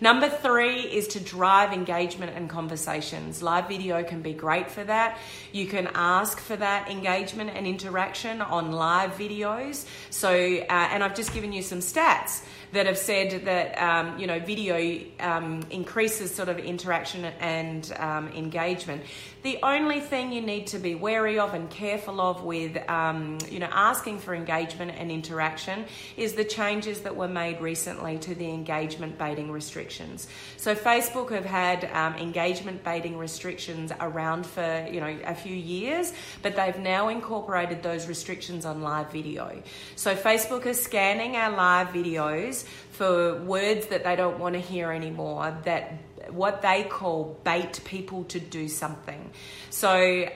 Number 0.00 0.28
three 0.28 0.80
is 0.80 1.08
to 1.08 1.20
drive 1.20 1.72
engagement 1.72 2.32
and 2.36 2.50
conversations. 2.50 3.42
Live 3.42 3.68
video 3.68 4.02
can 4.02 4.20
be 4.20 4.34
great 4.34 4.70
for 4.70 4.84
that. 4.84 5.18
You 5.52 5.66
can 5.66 5.88
ask 5.94 6.38
for 6.38 6.54
that 6.56 6.90
engagement 6.90 7.50
and 7.54 7.66
interaction 7.66 8.42
on 8.42 8.72
live 8.72 9.12
videos. 9.12 9.86
So, 10.10 10.30
uh, 10.30 10.64
and 10.68 11.02
I've 11.02 11.14
just 11.14 11.32
given 11.32 11.52
you 11.52 11.62
some 11.62 11.78
stats 11.78 12.44
that 12.76 12.84
have 12.84 12.98
said 12.98 13.46
that 13.46 13.80
um, 13.80 14.18
you 14.18 14.26
know 14.26 14.38
video 14.38 15.00
um, 15.20 15.62
increases 15.70 16.34
sort 16.34 16.50
of 16.50 16.58
interaction 16.58 17.24
and 17.24 17.90
um, 17.96 18.28
engagement. 18.28 19.02
The 19.42 19.58
only 19.62 20.00
thing 20.00 20.32
you 20.32 20.42
need 20.42 20.66
to 20.68 20.78
be 20.78 20.94
wary 20.94 21.38
of 21.38 21.54
and 21.54 21.70
careful 21.70 22.20
of 22.20 22.44
with 22.44 22.76
um, 22.90 23.38
you 23.50 23.60
know 23.60 23.68
asking 23.72 24.18
for 24.18 24.34
engagement 24.34 24.92
and 24.98 25.10
interaction 25.10 25.86
is 26.18 26.34
the 26.34 26.44
changes 26.44 27.00
that 27.00 27.16
were 27.16 27.28
made 27.28 27.62
recently 27.62 28.18
to 28.18 28.34
the 28.34 28.50
engagement 28.50 29.16
baiting 29.16 29.50
restrictions. 29.50 30.28
So 30.58 30.74
Facebook 30.74 31.30
have 31.30 31.46
had 31.46 31.88
um, 31.94 32.14
engagement 32.16 32.84
baiting 32.84 33.16
restrictions 33.16 33.90
around 34.00 34.44
for 34.44 34.86
you 34.92 35.00
know 35.00 35.18
a 35.24 35.34
few 35.34 35.56
years, 35.56 36.12
but 36.42 36.56
they've 36.56 36.78
now 36.78 37.08
incorporated 37.08 37.82
those 37.82 38.06
restrictions 38.06 38.66
on 38.66 38.82
live 38.82 39.10
video. 39.10 39.62
So 39.94 40.14
Facebook 40.14 40.66
is 40.66 40.78
scanning 40.78 41.36
our 41.36 41.56
live 41.56 41.88
videos 41.88 42.65
for 42.90 43.42
words 43.42 43.86
that 43.88 44.04
they 44.04 44.16
don't 44.16 44.38
want 44.38 44.54
to 44.54 44.60
hear 44.60 44.90
anymore 44.90 45.56
that 45.64 45.94
what 46.30 46.62
they 46.62 46.82
call 46.82 47.38
bait 47.44 47.80
people 47.84 48.24
to 48.24 48.40
do 48.40 48.68
something. 48.68 49.30
So 49.70 49.90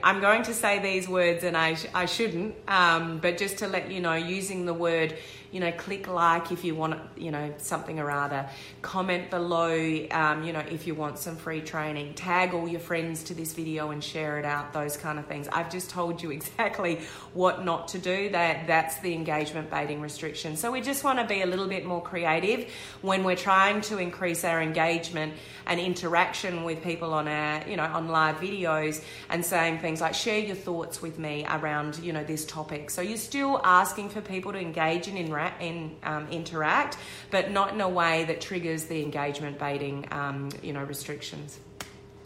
I'm 0.04 0.20
going 0.20 0.42
to 0.44 0.54
say 0.54 0.78
these 0.78 1.08
words, 1.08 1.44
and 1.44 1.56
I, 1.56 1.76
I 1.94 2.06
shouldn't, 2.06 2.54
um, 2.68 3.18
but 3.18 3.38
just 3.38 3.58
to 3.58 3.68
let 3.68 3.90
you 3.90 4.00
know, 4.00 4.14
using 4.14 4.66
the 4.66 4.74
word 4.74 5.16
you 5.52 5.60
know, 5.60 5.72
click 5.72 6.06
like 6.06 6.52
if 6.52 6.64
you 6.64 6.74
want, 6.74 7.00
you 7.16 7.30
know, 7.30 7.52
something 7.58 7.98
or 7.98 8.10
other. 8.10 8.48
Comment 8.82 9.30
below, 9.30 10.06
um, 10.10 10.44
you 10.44 10.52
know, 10.52 10.60
if 10.70 10.86
you 10.86 10.94
want 10.94 11.18
some 11.18 11.36
free 11.36 11.60
training. 11.60 12.14
Tag 12.14 12.54
all 12.54 12.68
your 12.68 12.80
friends 12.80 13.24
to 13.24 13.34
this 13.34 13.52
video 13.52 13.90
and 13.90 14.02
share 14.02 14.38
it 14.38 14.44
out. 14.44 14.72
Those 14.72 14.96
kind 14.96 15.18
of 15.18 15.26
things. 15.26 15.48
I've 15.48 15.70
just 15.70 15.90
told 15.90 16.22
you 16.22 16.30
exactly 16.40 17.00
what 17.34 17.64
not 17.64 17.88
to 17.88 17.98
do. 17.98 18.30
That 18.30 18.66
that's 18.66 19.00
the 19.00 19.12
engagement 19.14 19.70
baiting 19.70 20.00
restriction. 20.00 20.56
So 20.56 20.70
we 20.70 20.80
just 20.80 21.02
want 21.04 21.18
to 21.18 21.26
be 21.26 21.42
a 21.42 21.46
little 21.46 21.66
bit 21.66 21.84
more 21.84 22.02
creative 22.02 22.70
when 23.02 23.24
we're 23.24 23.36
trying 23.36 23.80
to 23.82 23.98
increase 23.98 24.44
our 24.44 24.62
engagement 24.62 25.34
and 25.66 25.80
interaction 25.80 26.64
with 26.64 26.82
people 26.82 27.12
on 27.12 27.28
our, 27.28 27.68
you 27.68 27.76
know, 27.76 27.84
on 27.84 28.08
live 28.08 28.36
videos 28.36 29.02
and 29.28 29.44
saying 29.44 29.78
things 29.78 30.00
like 30.00 30.14
share 30.14 30.38
your 30.38 30.56
thoughts 30.56 31.02
with 31.02 31.18
me 31.18 31.46
around, 31.48 31.98
you 31.98 32.12
know, 32.12 32.24
this 32.24 32.44
topic. 32.44 32.90
So 32.90 33.02
you're 33.02 33.16
still 33.16 33.60
asking 33.64 34.10
for 34.10 34.20
people 34.20 34.52
to 34.52 34.58
engage 34.58 35.08
and 35.08 35.18
in, 35.60 35.96
um, 36.02 36.28
interact, 36.30 36.96
but 37.30 37.50
not 37.50 37.72
in 37.74 37.80
a 37.80 37.88
way 37.88 38.24
that 38.24 38.40
triggers 38.40 38.84
the 38.84 39.02
engagement 39.02 39.58
baiting, 39.58 40.06
um, 40.10 40.50
you 40.62 40.72
know, 40.72 40.84
restrictions. 40.84 41.58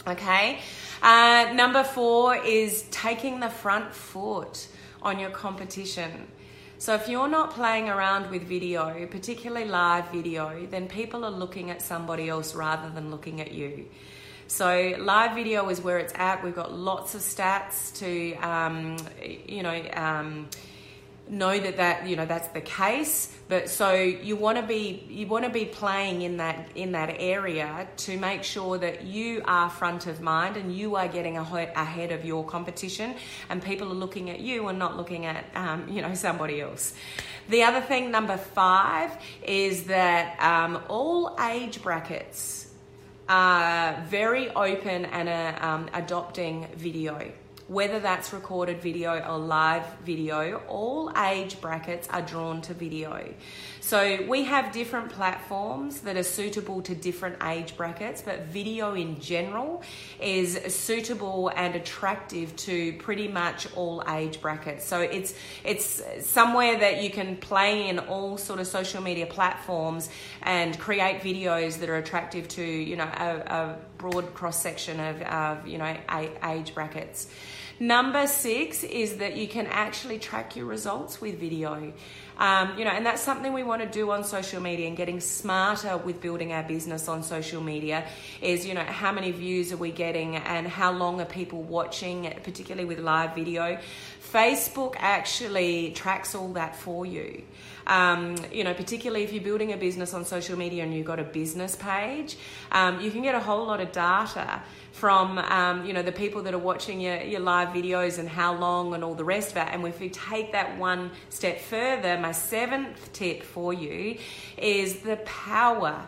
Okay. 0.06 0.58
Uh, 1.02 1.52
number 1.54 1.82
four 1.82 2.36
is 2.36 2.82
taking 2.90 3.40
the 3.40 3.48
front 3.48 3.94
foot 3.94 4.66
on 5.02 5.18
your 5.18 5.30
competition. 5.30 6.28
So 6.78 6.94
if 6.94 7.08
you're 7.08 7.28
not 7.28 7.52
playing 7.52 7.88
around 7.88 8.30
with 8.30 8.42
video, 8.42 9.06
particularly 9.06 9.66
live 9.66 10.10
video, 10.10 10.66
then 10.66 10.88
people 10.88 11.24
are 11.24 11.30
looking 11.30 11.70
at 11.70 11.80
somebody 11.80 12.28
else 12.28 12.54
rather 12.54 12.90
than 12.90 13.10
looking 13.10 13.40
at 13.40 13.52
you. 13.52 13.86
So 14.46 14.94
live 14.98 15.34
video 15.34 15.68
is 15.70 15.80
where 15.80 15.98
it's 15.98 16.12
at. 16.16 16.44
We've 16.44 16.54
got 16.54 16.72
lots 16.72 17.14
of 17.14 17.22
stats 17.22 17.96
to, 18.00 18.34
um, 18.46 18.96
you 19.46 19.62
know, 19.62 19.82
um, 19.94 20.48
know 21.28 21.58
that 21.58 21.78
that 21.78 22.06
you 22.06 22.16
know 22.16 22.26
that's 22.26 22.48
the 22.48 22.60
case 22.60 23.34
but 23.48 23.70
so 23.70 23.94
you 23.94 24.36
want 24.36 24.58
to 24.58 24.62
be 24.62 25.04
you 25.08 25.26
want 25.26 25.44
to 25.44 25.50
be 25.50 25.64
playing 25.64 26.20
in 26.22 26.36
that 26.36 26.68
in 26.74 26.92
that 26.92 27.16
area 27.18 27.88
to 27.96 28.18
make 28.18 28.42
sure 28.42 28.76
that 28.76 29.04
you 29.04 29.42
are 29.46 29.70
front 29.70 30.06
of 30.06 30.20
mind 30.20 30.56
and 30.56 30.74
you 30.74 30.96
are 30.96 31.08
getting 31.08 31.38
ahead 31.38 32.12
of 32.12 32.24
your 32.24 32.44
competition 32.44 33.14
and 33.48 33.62
people 33.62 33.88
are 33.90 33.94
looking 33.94 34.28
at 34.28 34.40
you 34.40 34.68
and 34.68 34.78
not 34.78 34.96
looking 34.96 35.24
at 35.24 35.44
um, 35.54 35.88
you 35.88 36.02
know 36.02 36.14
somebody 36.14 36.60
else. 36.60 36.94
The 37.48 37.62
other 37.62 37.80
thing 37.80 38.10
number 38.10 38.36
five 38.36 39.10
is 39.42 39.84
that 39.84 40.40
um, 40.40 40.82
all 40.88 41.36
age 41.40 41.82
brackets 41.82 42.68
are 43.28 44.02
very 44.08 44.50
open 44.50 45.06
and 45.06 45.28
are 45.28 45.64
um, 45.64 45.88
adopting 45.94 46.68
video 46.76 47.32
whether 47.66 47.98
that's 47.98 48.32
recorded 48.32 48.80
video 48.82 49.18
or 49.20 49.38
live 49.38 49.86
video, 50.04 50.60
all 50.68 51.10
age 51.16 51.60
brackets 51.62 52.06
are 52.08 52.20
drawn 52.20 52.60
to 52.60 52.74
video. 52.74 53.32
So 53.80 54.24
we 54.28 54.44
have 54.44 54.72
different 54.72 55.10
platforms 55.10 56.00
that 56.00 56.16
are 56.16 56.22
suitable 56.22 56.82
to 56.82 56.94
different 56.94 57.42
age 57.42 57.76
brackets, 57.76 58.20
but 58.20 58.46
video 58.46 58.94
in 58.94 59.18
general 59.20 59.82
is 60.20 60.58
suitable 60.74 61.52
and 61.56 61.74
attractive 61.74 62.54
to 62.56 62.94
pretty 62.94 63.28
much 63.28 63.72
all 63.74 64.02
age 64.08 64.40
brackets. 64.42 64.84
So 64.84 65.00
it's 65.00 65.34
it's 65.64 66.02
somewhere 66.26 66.78
that 66.78 67.02
you 67.02 67.10
can 67.10 67.36
play 67.36 67.88
in 67.88 67.98
all 67.98 68.36
sort 68.36 68.60
of 68.60 68.66
social 68.66 69.02
media 69.02 69.26
platforms 69.26 70.10
and 70.42 70.78
create 70.78 71.22
videos 71.22 71.78
that 71.80 71.88
are 71.88 71.96
attractive 71.96 72.48
to 72.48 72.62
you 72.62 72.96
know 72.96 73.04
a, 73.04 73.36
a 73.36 73.78
broad 73.96 74.34
cross 74.34 74.60
section 74.60 75.00
of, 75.00 75.22
of 75.22 75.66
you 75.66 75.78
know 75.78 75.96
age 76.42 76.74
brackets. 76.74 77.28
Number 77.80 78.26
six 78.28 78.84
is 78.84 79.16
that 79.16 79.36
you 79.36 79.48
can 79.48 79.66
actually 79.66 80.18
track 80.18 80.54
your 80.54 80.66
results 80.66 81.20
with 81.20 81.40
video. 81.40 81.92
Um, 82.38 82.76
you 82.78 82.84
know, 82.84 82.90
and 82.90 83.06
that's 83.06 83.22
something 83.22 83.52
we 83.52 83.62
want 83.62 83.82
to 83.82 83.88
do 83.88 84.10
on 84.10 84.24
social 84.24 84.60
media 84.60 84.88
and 84.88 84.96
getting 84.96 85.20
smarter 85.20 85.96
with 85.96 86.20
building 86.20 86.52
our 86.52 86.62
business 86.62 87.08
on 87.08 87.22
social 87.22 87.62
media 87.62 88.06
is, 88.40 88.66
you 88.66 88.74
know, 88.74 88.82
how 88.82 89.12
many 89.12 89.30
views 89.30 89.72
are 89.72 89.76
we 89.76 89.92
getting 89.92 90.36
and 90.36 90.66
how 90.66 90.92
long 90.92 91.20
are 91.20 91.26
people 91.26 91.62
watching, 91.62 92.32
particularly 92.42 92.84
with 92.84 92.98
live 92.98 93.34
video. 93.34 93.78
Facebook 94.32 94.94
actually 94.98 95.92
tracks 95.92 96.34
all 96.34 96.52
that 96.54 96.74
for 96.74 97.06
you. 97.06 97.42
Um, 97.86 98.36
you 98.50 98.64
know, 98.64 98.72
particularly 98.74 99.24
if 99.24 99.32
you're 99.32 99.42
building 99.42 99.72
a 99.72 99.76
business 99.76 100.14
on 100.14 100.24
social 100.24 100.56
media 100.56 100.82
and 100.82 100.94
you've 100.94 101.06
got 101.06 101.20
a 101.20 101.24
business 101.24 101.76
page, 101.76 102.36
um, 102.72 103.00
you 103.00 103.10
can 103.10 103.22
get 103.22 103.34
a 103.34 103.40
whole 103.40 103.66
lot 103.66 103.80
of 103.80 103.92
data 103.92 104.62
from 104.92 105.38
um, 105.38 105.84
you 105.84 105.92
know 105.92 106.02
the 106.02 106.12
people 106.12 106.42
that 106.42 106.54
are 106.54 106.58
watching 106.58 107.00
your, 107.00 107.20
your 107.22 107.40
live 107.40 107.68
videos 107.68 108.18
and 108.18 108.28
how 108.28 108.54
long 108.54 108.94
and 108.94 109.04
all 109.04 109.14
the 109.14 109.24
rest 109.24 109.50
of 109.50 109.56
it. 109.58 109.68
And 109.72 109.86
if 109.86 110.00
we 110.00 110.08
take 110.08 110.52
that 110.52 110.78
one 110.78 111.10
step 111.30 111.60
further, 111.60 112.18
my 112.18 112.32
seventh 112.32 113.12
tip 113.12 113.42
for 113.42 113.72
you 113.72 114.18
is 114.56 115.00
the 115.00 115.16
power 115.16 116.06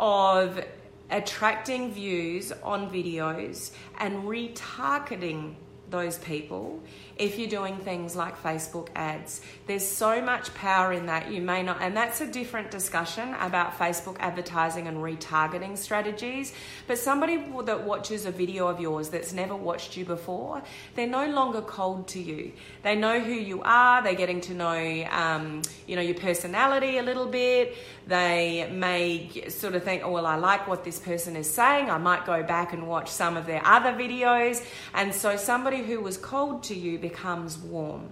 of 0.00 0.64
attracting 1.10 1.92
views 1.92 2.52
on 2.62 2.90
videos 2.90 3.70
and 3.98 4.24
retargeting 4.24 5.54
those 5.90 6.18
people 6.18 6.82
if 7.18 7.38
you're 7.38 7.48
doing 7.48 7.76
things 7.78 8.14
like 8.14 8.40
Facebook 8.42 8.88
ads. 8.94 9.40
There's 9.66 9.86
so 9.86 10.22
much 10.22 10.54
power 10.54 10.92
in 10.92 11.06
that 11.06 11.30
you 11.30 11.42
may 11.42 11.62
not, 11.62 11.82
and 11.82 11.96
that's 11.96 12.20
a 12.20 12.26
different 12.26 12.70
discussion 12.70 13.34
about 13.40 13.76
Facebook 13.76 14.16
advertising 14.20 14.86
and 14.86 14.98
retargeting 14.98 15.76
strategies. 15.76 16.52
But 16.86 16.98
somebody 16.98 17.44
that 17.64 17.84
watches 17.84 18.24
a 18.24 18.30
video 18.30 18.68
of 18.68 18.80
yours 18.80 19.08
that's 19.08 19.32
never 19.32 19.56
watched 19.56 19.96
you 19.96 20.04
before, 20.04 20.62
they're 20.94 21.06
no 21.06 21.28
longer 21.28 21.60
cold 21.60 22.06
to 22.08 22.20
you. 22.20 22.52
They 22.82 22.94
know 22.94 23.20
who 23.20 23.32
you 23.32 23.62
are. 23.62 24.02
They're 24.02 24.14
getting 24.14 24.40
to 24.42 24.54
know, 24.54 25.06
um, 25.10 25.62
you 25.86 25.96
know, 25.96 26.02
your 26.02 26.14
personality 26.14 26.98
a 26.98 27.02
little 27.02 27.26
bit. 27.26 27.76
They 28.06 28.70
may 28.72 29.48
sort 29.48 29.74
of 29.74 29.82
think, 29.82 30.02
oh, 30.04 30.12
well, 30.12 30.24
I 30.24 30.36
like 30.36 30.66
what 30.66 30.84
this 30.84 30.98
person 30.98 31.36
is 31.36 31.50
saying. 31.52 31.90
I 31.90 31.98
might 31.98 32.24
go 32.24 32.42
back 32.42 32.72
and 32.72 32.88
watch 32.88 33.10
some 33.10 33.36
of 33.36 33.44
their 33.44 33.60
other 33.66 33.92
videos. 33.92 34.64
And 34.94 35.14
so 35.14 35.36
somebody 35.36 35.82
who 35.82 36.00
was 36.00 36.16
cold 36.16 36.62
to 36.64 36.74
you 36.74 36.98
becomes 37.08 37.58
warm. 37.58 38.08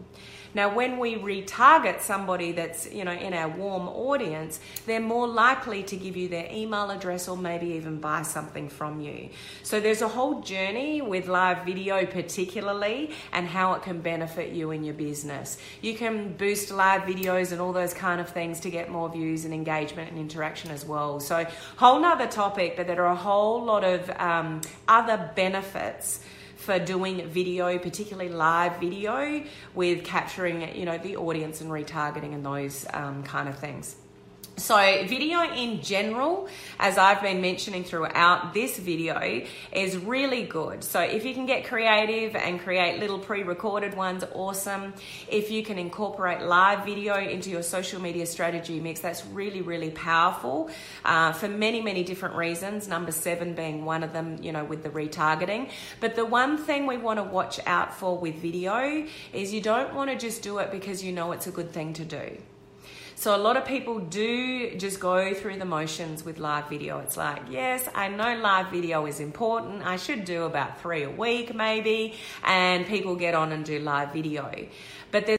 Now, 0.57 0.75
when 0.75 0.99
we 0.99 1.17
retarget 1.17 2.01
somebody 2.01 2.53
that's, 2.53 2.91
you 2.91 3.05
know, 3.05 3.13
in 3.13 3.35
our 3.35 3.49
warm 3.49 3.89
audience, 3.89 4.59
they're 4.87 5.01
more 5.01 5.29
likely 5.29 5.83
to 5.83 5.97
give 5.99 6.17
you 6.17 6.29
their 6.29 6.49
email 6.51 6.91
address 6.91 7.29
or 7.29 7.37
maybe 7.37 7.67
even 7.73 8.01
buy 8.01 8.23
something 8.23 8.71
from 8.71 9.03
you. 9.03 9.29
So 9.63 9.81
there's 9.81 10.01
a 10.01 10.09
whole 10.09 10.41
journey 10.41 11.03
with 11.03 11.29
live 11.29 11.67
video 11.67 12.07
particularly 12.07 13.11
and 13.35 13.47
how 13.47 13.75
it 13.75 13.83
can 13.83 14.01
benefit 14.01 14.55
you 14.55 14.71
in 14.71 14.83
your 14.83 14.95
business. 14.95 15.59
You 15.83 15.95
can 15.95 16.33
boost 16.33 16.71
live 16.71 17.03
videos 17.03 17.53
and 17.53 17.61
all 17.61 17.75
those 17.75 17.93
kind 17.93 18.19
of 18.19 18.31
things 18.31 18.61
to 18.61 18.71
get 18.71 18.91
more 18.91 19.11
views 19.11 19.45
and 19.45 19.53
engagement 19.53 20.11
and 20.11 20.19
interaction 20.19 20.71
as 20.71 20.87
well. 20.87 21.21
So 21.21 21.47
whole 21.77 22.01
nother 22.01 22.29
topic, 22.29 22.79
but 22.79 22.87
there 22.87 23.05
are 23.05 23.13
a 23.13 23.15
whole 23.15 23.63
lot 23.63 23.85
of 23.85 24.09
um, 24.19 24.63
other 24.89 25.33
benefits 25.37 26.21
for 26.67 26.81
doing 26.81 27.27
video, 27.29 27.79
particularly 27.79 28.29
live 28.29 28.81
video, 28.81 29.45
with 29.75 30.05
capturing 30.05 30.77
you 30.77 30.85
know 30.85 30.99
the 30.99 31.17
audience 31.17 31.61
and 31.61 31.71
retargeting 31.71 32.35
and 32.35 32.45
those 32.45 32.85
um, 32.93 33.23
kind 33.23 33.49
of 33.49 33.57
things. 33.57 33.95
So, 34.59 34.75
video 35.07 35.43
in 35.43 35.83
general, 35.83 36.49
as 36.79 36.97
I've 36.97 37.21
been 37.21 37.43
mentioning 37.43 37.85
throughout 37.85 38.55
this 38.55 38.79
video, 38.79 39.45
is 39.71 39.99
really 39.99 40.45
good. 40.45 40.83
So, 40.83 41.01
if 41.01 41.27
you 41.27 41.35
can 41.35 41.45
get 41.45 41.67
creative 41.67 42.35
and 42.35 42.59
create 42.59 42.99
little 42.99 43.19
pre 43.19 43.43
recorded 43.43 43.95
ones, 43.95 44.25
awesome. 44.33 44.95
If 45.29 45.51
you 45.51 45.63
can 45.63 45.77
incorporate 45.79 46.41
live 46.41 46.87
video 46.87 47.17
into 47.17 47.51
your 47.51 47.63
social 47.63 48.01
media 48.01 48.25
strategy 48.25 48.81
mix, 48.81 49.01
that's 49.01 49.27
really, 49.27 49.61
really 49.61 49.91
powerful 49.91 50.71
uh, 51.05 51.33
for 51.33 51.49
many, 51.49 51.83
many 51.83 52.03
different 52.03 52.35
reasons. 52.35 52.89
Number 52.89 53.13
seven 53.13 53.55
being 53.55 53.85
one 53.85 54.03
of 54.03 54.15
them, 54.15 54.39
you 54.43 54.53
know, 54.53 54.65
with 54.65 54.83
the 54.83 54.89
retargeting. 54.89 55.69
But 56.01 56.17
the 56.17 56.25
one 56.25 56.57
thing 56.57 56.87
we 56.87 56.97
want 56.97 57.19
to 57.19 57.25
watch 57.25 57.61
out 57.67 57.95
for 57.95 58.17
with 58.17 58.37
video 58.37 59.07
is 59.35 59.53
you 59.53 59.61
don't 59.61 59.95
want 59.95 60.09
to 60.09 60.17
just 60.17 60.43
do 60.43 60.61
it 60.61 60.71
because 60.71 61.05
you 61.05 61.13
know 61.13 61.33
it's 61.33 61.47
a 61.47 61.53
good 61.53 61.73
thing 61.73 61.93
to 61.93 62.07
do. 62.07 62.39
So 63.19 63.35
a 63.35 63.39
lot 63.39 63.57
of 63.57 63.65
people 63.65 63.99
do 63.99 64.77
just 64.77 65.01
go 65.01 65.33
through 65.33 65.57
the 65.57 65.65
motions 65.65 66.23
with 66.23 66.39
live 66.39 66.69
video. 66.69 66.99
It's 66.99 67.17
like, 67.17 67.45
yes, 67.49 67.89
I 67.95 68.09
know 68.09 68.37
live 68.37 68.69
video 68.71 69.07
is 69.07 69.21
important. 69.21 69.87
I 69.87 69.97
should 69.97 70.27
do 70.27 70.45
about 70.45 70.83
three 70.83 71.03
a 71.03 71.11
week 71.11 71.55
maybe. 71.55 72.15
And 72.45 72.87
people 72.87 73.17
get 73.17 73.35
on 73.35 73.53
and 73.53 73.65
do 73.65 73.79
live 73.79 74.13
video. 74.13 74.69
But 75.11 75.27
there's 75.27 75.39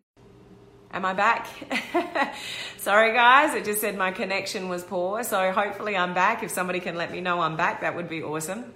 Am 0.91 1.05
I 1.05 1.13
back? 1.13 1.47
Sorry, 2.77 3.13
guys, 3.13 3.53
it 3.53 3.63
just 3.63 3.81
said 3.81 3.95
my 3.95 4.09
connection 4.09 4.69
was 4.69 4.83
poor. 4.83 5.23
So 5.23 5.51
hopefully 5.51 5.95
I'm 5.95 6.15
back. 6.15 6.41
If 6.41 6.49
somebody 6.49 6.79
can 6.79 6.95
let 6.95 7.11
me 7.11 7.21
know 7.21 7.41
I'm 7.41 7.57
back, 7.57 7.81
that 7.81 7.95
would 7.95 8.09
be 8.09 8.23
awesome. 8.23 8.73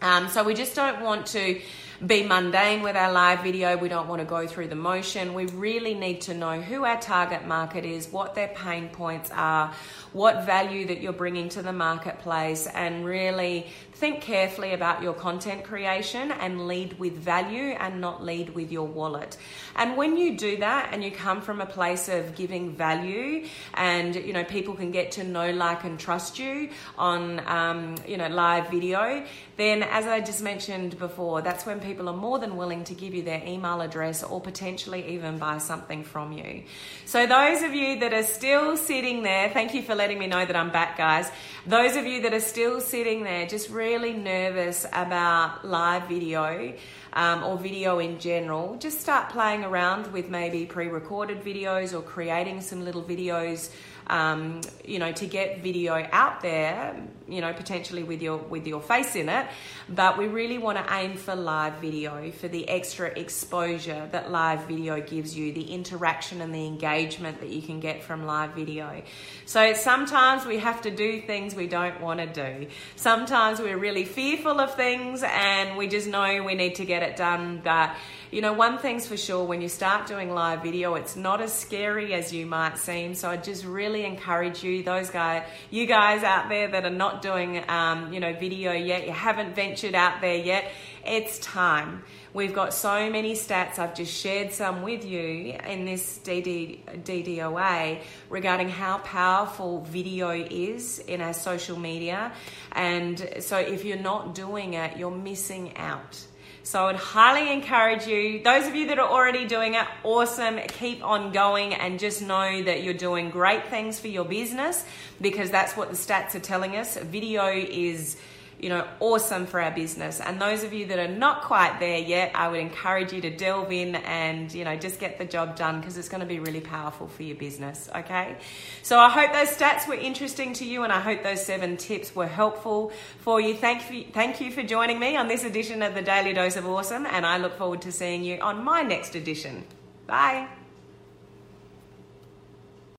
Um, 0.00 0.28
so 0.28 0.44
we 0.44 0.54
just 0.54 0.76
don't 0.76 1.00
want 1.00 1.26
to 1.28 1.60
be 2.04 2.22
mundane 2.22 2.82
with 2.82 2.94
our 2.94 3.10
live 3.10 3.42
video. 3.42 3.76
We 3.76 3.88
don't 3.88 4.06
want 4.06 4.20
to 4.20 4.24
go 4.26 4.46
through 4.46 4.68
the 4.68 4.76
motion. 4.76 5.34
We 5.34 5.46
really 5.46 5.94
need 5.94 6.20
to 6.22 6.34
know 6.34 6.60
who 6.60 6.84
our 6.84 7.00
target 7.00 7.44
market 7.46 7.84
is, 7.84 8.08
what 8.08 8.36
their 8.36 8.48
pain 8.48 8.88
points 8.88 9.30
are, 9.34 9.74
what 10.12 10.46
value 10.46 10.86
that 10.86 11.00
you're 11.00 11.12
bringing 11.12 11.48
to 11.50 11.62
the 11.62 11.72
marketplace, 11.72 12.66
and 12.66 13.04
really 13.04 13.66
think 13.92 14.20
carefully 14.22 14.74
about 14.74 15.02
your 15.02 15.12
content 15.12 15.64
creation 15.64 16.30
and 16.30 16.68
lead 16.68 16.96
with 17.00 17.14
value 17.14 17.74
and 17.80 18.00
not 18.00 18.24
lead 18.24 18.54
with 18.54 18.70
your 18.70 18.86
wallet. 18.86 19.36
And 19.74 19.96
when 19.96 20.16
you 20.16 20.36
do 20.36 20.58
that 20.58 20.90
and 20.92 21.02
you 21.02 21.10
come 21.10 21.40
from 21.40 21.60
a 21.60 21.66
place 21.66 22.08
of 22.08 22.36
giving 22.36 22.76
value 22.76 23.46
and 23.74 24.14
you 24.14 24.32
know 24.32 24.44
people 24.44 24.74
can 24.74 24.92
get 24.92 25.12
to 25.12 25.24
know, 25.24 25.50
like, 25.50 25.84
and 25.84 25.98
trust 25.98 26.38
you 26.38 26.70
on 26.96 27.40
um, 27.46 27.96
you 28.06 28.16
know 28.16 28.28
live 28.28 28.70
video, 28.70 29.24
then 29.56 29.82
as 29.82 30.06
I 30.06 30.20
just 30.20 30.42
mentioned 30.42 30.98
before, 30.98 31.42
that's 31.42 31.66
when 31.66 31.80
people 31.80 32.08
are 32.08 32.16
more 32.16 32.38
than 32.38 32.56
willing 32.56 32.84
to 32.84 32.94
give 32.94 33.14
you 33.14 33.22
their 33.22 33.42
email 33.44 33.80
address 33.80 34.22
or 34.22 34.40
potentially 34.40 35.14
even 35.14 35.38
buy 35.38 35.58
something 35.58 36.04
from 36.04 36.32
you. 36.32 36.62
So 37.04 37.26
those 37.26 37.62
of 37.62 37.74
you 37.74 37.98
that 38.00 38.12
are 38.14 38.22
still 38.22 38.76
sitting 38.76 39.22
there, 39.22 39.50
thank 39.50 39.74
you 39.74 39.82
for 39.82 39.94
letting 39.94 40.07
me 40.16 40.28
know 40.28 40.46
that 40.46 40.56
I'm 40.56 40.70
back, 40.70 40.96
guys. 40.96 41.30
Those 41.66 41.96
of 41.96 42.06
you 42.06 42.22
that 42.22 42.32
are 42.32 42.40
still 42.40 42.80
sitting 42.80 43.24
there, 43.24 43.46
just 43.46 43.68
really 43.68 43.88
really 43.98 44.12
nervous 44.12 44.86
about 44.92 45.66
live 45.66 46.08
video 46.08 46.74
um, 47.14 47.42
or 47.42 47.58
video 47.58 47.98
in 47.98 48.18
general, 48.18 48.76
just 48.76 49.00
start 49.00 49.30
playing 49.30 49.64
around 49.64 50.12
with 50.12 50.28
maybe 50.28 50.66
pre 50.66 50.86
recorded 50.86 51.42
videos 51.42 51.92
or 51.92 52.02
creating 52.02 52.60
some 52.60 52.84
little 52.84 53.02
videos 53.02 53.70
um, 54.06 54.60
you 54.84 54.98
know, 54.98 55.12
to 55.12 55.26
get 55.26 55.62
video 55.62 56.06
out 56.12 56.40
there, 56.42 56.96
you 57.28 57.40
know, 57.40 57.52
potentially 57.52 58.02
with 58.02 58.22
your 58.22 58.38
with 58.38 58.66
your 58.66 58.80
face 58.80 59.14
in 59.14 59.28
it. 59.28 59.46
But 59.88 60.18
we 60.18 60.26
really 60.26 60.58
want 60.58 60.78
to 60.78 60.94
aim 60.94 61.16
for 61.16 61.34
live 61.34 61.74
video 61.74 62.30
for 62.30 62.48
the 62.48 62.68
extra 62.68 63.08
exposure 63.08 64.08
that 64.12 64.30
live 64.30 64.66
video 64.66 65.00
gives 65.00 65.36
you, 65.36 65.52
the 65.52 65.72
interaction 65.72 66.40
and 66.40 66.54
the 66.54 66.66
engagement 66.66 67.40
that 67.40 67.50
you 67.50 67.62
can 67.62 67.80
get 67.80 68.02
from 68.02 68.26
live 68.26 68.52
video. 68.52 69.02
So 69.44 69.74
sometimes 69.74 70.46
we 70.46 70.58
have 70.58 70.82
to 70.82 70.90
do 70.90 71.20
things 71.20 71.54
we 71.54 71.66
don't 71.66 72.00
want 72.00 72.20
to 72.20 72.26
do. 72.26 72.66
Sometimes 72.96 73.60
we're 73.60 73.78
really 73.78 74.04
fearful 74.04 74.60
of 74.60 74.74
things 74.74 75.22
and 75.22 75.76
we 75.76 75.88
just 75.88 76.08
know 76.08 76.42
we 76.42 76.54
need 76.54 76.76
to 76.76 76.84
get 76.84 77.02
it 77.02 77.16
done, 77.16 77.60
but 77.62 77.94
you 78.30 78.42
know, 78.42 78.52
one 78.52 78.76
thing's 78.78 79.06
for 79.06 79.16
sure 79.16 79.44
when 79.44 79.62
you 79.62 79.68
start 79.68 80.06
doing 80.06 80.34
live 80.34 80.62
video, 80.62 80.96
it's 80.96 81.16
not 81.16 81.40
as 81.40 81.52
scary 81.52 82.12
as 82.12 82.30
you 82.30 82.44
might 82.44 82.76
seem. 82.76 83.14
So 83.14 83.30
I 83.30 83.38
just 83.38 83.64
really 83.64 84.04
encourage 84.04 84.62
you, 84.62 84.82
those 84.82 85.08
guys, 85.08 85.44
you 85.70 85.86
guys 85.86 86.22
out 86.22 86.50
there 86.50 86.68
that 86.68 86.84
are 86.84 86.90
doing, 87.22 87.62
um, 87.68 88.12
you 88.12 88.20
know, 88.20 88.32
video 88.32 88.72
yet, 88.72 89.06
you 89.06 89.12
haven't 89.12 89.54
ventured 89.54 89.94
out 89.94 90.20
there 90.20 90.36
yet, 90.36 90.70
it's 91.04 91.38
time. 91.38 92.04
We've 92.34 92.52
got 92.52 92.74
so 92.74 93.10
many 93.10 93.32
stats. 93.32 93.78
I've 93.78 93.94
just 93.94 94.14
shared 94.14 94.52
some 94.52 94.82
with 94.82 95.04
you 95.04 95.56
in 95.66 95.86
this 95.86 96.20
DD, 96.22 96.80
DDOA 97.02 98.00
regarding 98.28 98.68
how 98.68 98.98
powerful 98.98 99.80
video 99.82 100.30
is 100.30 100.98
in 100.98 101.20
our 101.22 101.32
social 101.32 101.78
media. 101.78 102.32
And 102.72 103.28
so 103.40 103.56
if 103.56 103.84
you're 103.84 103.96
not 103.96 104.34
doing 104.34 104.74
it, 104.74 104.98
you're 104.98 105.10
missing 105.10 105.76
out. 105.76 106.22
So 106.68 106.82
I 106.82 106.86
would 106.88 106.96
highly 106.96 107.50
encourage 107.50 108.06
you, 108.06 108.42
those 108.42 108.66
of 108.66 108.74
you 108.74 108.88
that 108.88 108.98
are 108.98 109.08
already 109.08 109.46
doing 109.46 109.72
it, 109.72 109.86
awesome. 110.04 110.58
Keep 110.68 111.02
on 111.02 111.32
going 111.32 111.72
and 111.72 111.98
just 111.98 112.20
know 112.20 112.62
that 112.62 112.82
you're 112.82 112.92
doing 112.92 113.30
great 113.30 113.68
things 113.68 113.98
for 113.98 114.08
your 114.08 114.26
business 114.26 114.84
because 115.18 115.50
that's 115.50 115.78
what 115.78 115.88
the 115.88 115.96
stats 115.96 116.34
are 116.34 116.40
telling 116.40 116.76
us. 116.76 116.98
Video 116.98 117.48
is 117.48 118.18
you 118.58 118.68
know, 118.68 118.86
awesome 118.98 119.46
for 119.46 119.60
our 119.60 119.70
business. 119.70 120.20
And 120.20 120.40
those 120.40 120.64
of 120.64 120.72
you 120.72 120.86
that 120.86 120.98
are 120.98 121.12
not 121.12 121.42
quite 121.42 121.78
there 121.78 121.98
yet, 121.98 122.32
I 122.34 122.48
would 122.48 122.58
encourage 122.58 123.12
you 123.12 123.20
to 123.20 123.30
delve 123.30 123.70
in 123.70 123.94
and, 123.94 124.52
you 124.52 124.64
know, 124.64 124.76
just 124.76 124.98
get 124.98 125.18
the 125.18 125.24
job 125.24 125.56
done 125.56 125.80
because 125.80 125.96
it's 125.96 126.08
going 126.08 126.20
to 126.20 126.26
be 126.26 126.40
really 126.40 126.60
powerful 126.60 127.06
for 127.06 127.22
your 127.22 127.36
business. 127.36 127.88
Okay. 127.94 128.36
So 128.82 128.98
I 128.98 129.10
hope 129.10 129.32
those 129.32 129.56
stats 129.56 129.86
were 129.86 129.94
interesting 129.94 130.52
to 130.54 130.64
you 130.64 130.82
and 130.82 130.92
I 130.92 131.00
hope 131.00 131.22
those 131.22 131.44
seven 131.44 131.76
tips 131.76 132.14
were 132.16 132.26
helpful 132.26 132.92
for 133.20 133.40
you. 133.40 133.54
Thank 133.54 133.90
you, 133.92 134.06
thank 134.12 134.40
you 134.40 134.50
for 134.50 134.62
joining 134.62 134.98
me 134.98 135.16
on 135.16 135.28
this 135.28 135.44
edition 135.44 135.82
of 135.82 135.94
the 135.94 136.02
Daily 136.02 136.32
Dose 136.32 136.56
of 136.56 136.66
Awesome. 136.66 137.06
And 137.06 137.24
I 137.24 137.38
look 137.38 137.56
forward 137.56 137.82
to 137.82 137.92
seeing 137.92 138.24
you 138.24 138.40
on 138.40 138.64
my 138.64 138.82
next 138.82 139.14
edition. 139.14 139.64
Bye. 140.06 140.57